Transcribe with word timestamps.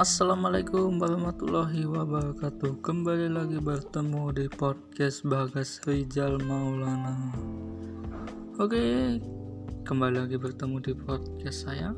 Assalamualaikum 0.00 0.96
warahmatullahi 0.96 1.84
wabarakatuh. 1.84 2.80
Kembali 2.80 3.36
lagi 3.36 3.60
bertemu 3.60 4.32
di 4.32 4.48
podcast 4.48 5.20
Bagas 5.28 5.76
Rizal 5.84 6.40
Maulana. 6.40 7.12
Oke 8.56 9.20
Kembali 9.84 10.24
lagi 10.24 10.40
bertemu 10.40 10.80
di 10.80 10.96
podcast 10.96 11.68
saya. 11.68 11.92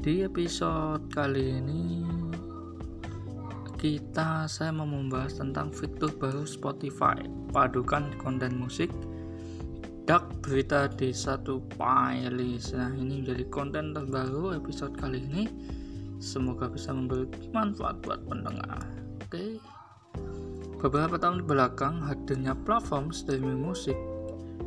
Di 0.00 0.24
episode 0.24 1.04
kali 1.12 1.60
ini 1.60 2.08
Kita 3.76 4.48
saya 4.48 4.72
mau 4.72 4.88
membahas 4.88 5.36
tentang 5.36 5.68
fitur 5.68 6.08
baru 6.16 6.48
Spotify. 6.48 7.20
Padukan 7.52 8.16
konten 8.16 8.56
musik 8.56 8.88
Dak 10.08 10.24
berita 10.40 10.88
di 10.88 11.12
satu 11.12 11.60
playlist. 11.76 12.72
Nah 12.72 12.96
ini 12.96 13.20
menjadi 13.20 13.44
konten 13.52 13.92
terbaru 13.92 14.56
episode 14.56 14.96
kali 14.96 15.20
ini 15.20 15.44
Semoga 16.16 16.72
bisa 16.72 16.92
memberi 16.96 17.28
manfaat 17.52 18.00
buat 18.00 18.24
pendengar. 18.24 18.80
Oke. 19.20 19.60
Beberapa 20.76 21.16
tahun 21.16 21.44
belakang 21.44 22.04
hadirnya 22.04 22.52
platform 22.64 23.12
streaming 23.12 23.64
musik 23.64 23.96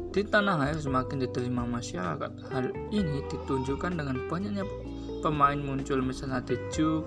di 0.09 0.25
tanah 0.25 0.57
air 0.65 0.77
semakin 0.77 1.21
diterima 1.21 1.65
masyarakat. 1.69 2.31
Hal 2.49 2.73
ini 2.89 3.21
ditunjukkan 3.29 3.93
dengan 3.93 4.17
banyaknya 4.25 4.65
pemain 5.21 5.57
muncul 5.57 6.01
misalnya 6.01 6.41
di 6.41 6.57
YouTube, 6.57 7.05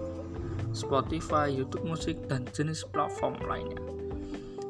Spotify, 0.70 1.51
YouTube 1.51 1.82
Musik, 1.82 2.16
dan 2.30 2.46
jenis 2.54 2.87
platform 2.88 3.37
lainnya. 3.46 3.82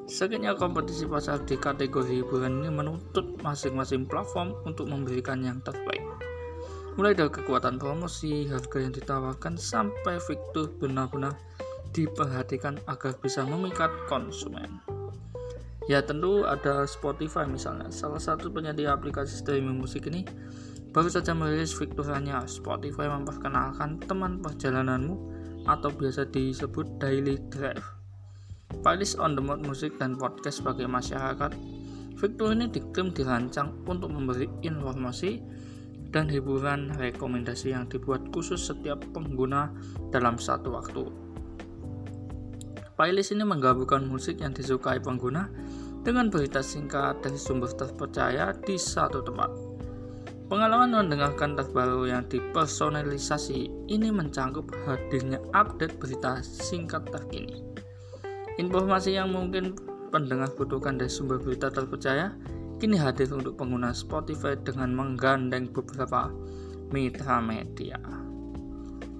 Sekinya 0.08 0.52
kompetisi 0.52 1.08
pasar 1.08 1.40
di 1.48 1.56
kategori 1.56 2.20
hiburan 2.20 2.60
ini 2.64 2.68
menuntut 2.68 3.40
masing-masing 3.40 4.04
platform 4.04 4.52
untuk 4.68 4.88
memberikan 4.88 5.40
yang 5.40 5.64
terbaik 5.64 6.04
mulai 6.96 7.16
dari 7.16 7.32
kekuatan 7.32 7.80
promosi, 7.80 8.44
harga 8.48 8.78
yang 8.80 8.92
ditawarkan, 8.92 9.56
sampai 9.56 10.20
fitur 10.20 10.68
benar-benar 10.76 11.36
diperhatikan 11.96 12.80
agar 12.88 13.16
bisa 13.20 13.44
memikat 13.44 13.88
konsumen. 14.08 14.80
Ya 15.90 15.98
tentu 15.98 16.46
ada 16.46 16.86
Spotify 16.86 17.48
misalnya, 17.48 17.90
salah 17.90 18.20
satu 18.22 18.52
penyedia 18.52 18.94
aplikasi 18.94 19.42
streaming 19.42 19.82
musik 19.82 20.06
ini 20.06 20.22
baru 20.92 21.08
saja 21.08 21.32
merilis 21.32 21.72
fiturnya 21.74 22.44
Spotify 22.44 23.08
memperkenalkan 23.08 23.98
teman 24.04 24.38
perjalananmu 24.44 25.16
atau 25.66 25.90
biasa 25.90 26.28
disebut 26.30 27.00
Daily 27.00 27.40
Drive. 27.50 27.82
Playlist 28.80 29.20
on 29.20 29.36
the 29.36 29.42
mode 29.42 29.64
musik 29.64 29.96
dan 30.00 30.16
podcast 30.16 30.64
bagi 30.64 30.88
masyarakat. 30.88 31.52
Fitur 32.16 32.54
ini 32.54 32.70
diklaim 32.70 33.10
dirancang 33.10 33.74
untuk 33.84 34.12
memberi 34.14 34.46
informasi 34.62 35.42
dan 36.12 36.28
hiburan 36.28 36.92
rekomendasi 37.00 37.72
yang 37.72 37.88
dibuat 37.88 38.20
khusus 38.30 38.60
setiap 38.60 39.00
pengguna 39.16 39.72
dalam 40.12 40.36
satu 40.36 40.76
waktu. 40.76 41.08
Playlist 42.92 43.32
ini 43.32 43.42
menggabungkan 43.42 44.04
musik 44.04 44.44
yang 44.44 44.52
disukai 44.52 45.00
pengguna 45.00 45.48
dengan 46.04 46.28
berita 46.28 46.60
singkat 46.60 47.24
dari 47.24 47.40
sumber 47.40 47.72
terpercaya 47.72 48.52
di 48.62 48.76
satu 48.76 49.24
tempat. 49.24 49.50
Pengalaman 50.52 50.92
mendengarkan 50.92 51.56
terbaru 51.56 52.12
yang 52.12 52.28
dipersonalisasi 52.28 53.88
ini 53.88 54.12
mencangkup 54.12 54.68
hadirnya 54.84 55.40
update 55.56 55.96
berita 55.96 56.44
singkat 56.44 57.08
terkini. 57.08 57.64
Informasi 58.60 59.16
yang 59.16 59.32
mungkin 59.32 59.72
pendengar 60.12 60.52
butuhkan 60.52 61.00
dari 61.00 61.08
sumber 61.08 61.40
berita 61.40 61.72
terpercaya 61.72 62.36
kini 62.82 62.98
hadir 62.98 63.30
untuk 63.30 63.54
pengguna 63.54 63.94
Spotify 63.94 64.58
dengan 64.58 64.90
menggandeng 64.90 65.70
beberapa 65.70 66.34
mitra 66.90 67.38
media. 67.38 67.94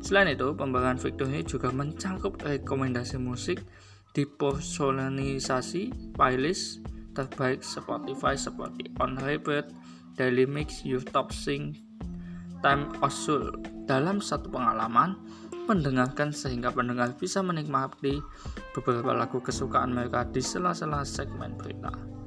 Selain 0.03 0.35
itu, 0.35 0.51
pembahasan 0.51 0.99
fitur 0.99 1.31
ini 1.31 1.47
juga 1.47 1.71
mencangkup 1.71 2.43
rekomendasi 2.43 3.22
musik 3.22 3.62
di 4.11 4.27
personalisasi 4.27 6.11
playlist 6.11 6.83
terbaik 7.15 7.62
Spotify 7.62 8.34
seperti 8.34 8.91
On 8.99 9.15
Repeat, 9.15 9.71
Daily 10.19 10.43
Mix, 10.43 10.83
YouTube 10.83 11.31
Sync, 11.31 11.78
Time 12.67 12.91
Osul. 12.99 13.62
Dalam 13.87 14.19
satu 14.19 14.51
pengalaman, 14.51 15.15
mendengarkan 15.71 16.34
sehingga 16.34 16.75
pendengar 16.75 17.15
bisa 17.15 17.47
menikmati 17.47 18.19
beberapa 18.75 19.15
lagu 19.15 19.39
kesukaan 19.39 19.95
mereka 19.95 20.27
di 20.27 20.43
sela-sela 20.43 21.06
segmen 21.06 21.55
berita. 21.55 22.22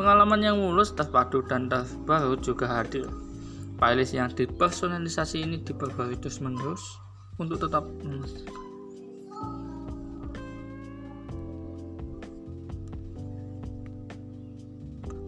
Pengalaman 0.00 0.40
yang 0.40 0.56
mulus, 0.56 0.96
terpadu, 0.96 1.44
dan 1.44 1.68
terbaru 1.68 2.32
juga 2.40 2.64
hadir. 2.64 3.04
Playlist 3.76 4.16
yang 4.16 4.32
dipersonalisasi 4.32 5.44
ini 5.44 5.60
diperbarui 5.60 6.16
terus-menerus 6.16 6.80
untuk 7.36 7.60
tetap 7.60 7.84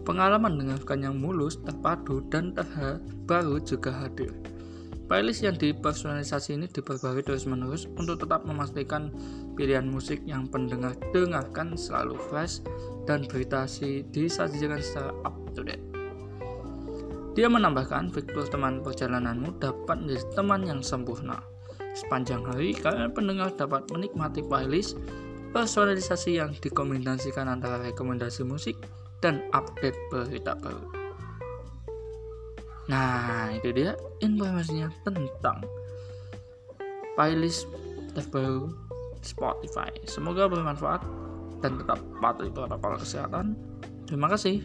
Pengalaman 0.09 0.57
mendengarkan 0.57 1.05
yang 1.05 1.21
mulus, 1.21 1.61
terpadu, 1.61 2.25
dan 2.33 2.57
terbaru 2.57 3.61
juga 3.61 3.93
hadir. 3.93 4.33
Playlist 5.03 5.43
yang 5.43 5.59
dipersonalisasi 5.59 6.55
ini 6.55 6.71
diperbarui 6.71 7.27
terus-menerus 7.27 7.91
untuk 7.99 8.23
tetap 8.23 8.47
memastikan 8.47 9.11
pilihan 9.59 9.83
musik 9.83 10.23
yang 10.23 10.47
pendengar 10.47 10.95
dengarkan 11.11 11.75
selalu 11.75 12.15
fresh 12.31 12.63
dan 13.03 13.27
beritasi 13.27 14.07
disajikan 14.15 14.79
secara 14.79 15.11
up 15.27 15.35
to 15.51 15.61
date. 15.67 15.83
Dia 17.35 17.51
menambahkan 17.51 18.13
fitur 18.15 18.47
teman 18.47 18.79
perjalananmu 18.79 19.59
dapat 19.59 20.05
menjadi 20.05 20.25
teman 20.37 20.61
yang 20.63 20.79
sempurna. 20.79 21.41
Sepanjang 21.93 22.45
hari, 22.47 22.71
kalian 22.73 23.11
pendengar 23.11 23.51
dapat 23.53 23.85
menikmati 23.91 24.39
playlist 24.45 24.97
personalisasi 25.51 26.41
yang 26.41 26.55
dikombinasikan 26.57 27.45
antara 27.45 27.77
rekomendasi 27.81 28.41
musik 28.47 28.79
dan 29.21 29.45
update 29.53 29.97
berita 30.09 30.57
baru. 30.57 31.02
Nah, 32.91 33.47
itu 33.55 33.71
dia 33.71 33.95
informasinya 34.19 34.91
tentang 35.07 35.63
playlist 37.15 37.69
terbaru 38.11 38.73
Spotify. 39.23 39.89
Semoga 40.03 40.51
bermanfaat 40.51 41.01
dan 41.63 41.79
tetap 41.79 41.99
patuhi 42.19 42.51
protokol 42.51 42.99
kesehatan. 42.99 43.55
Terima 44.03 44.27
kasih. 44.27 44.59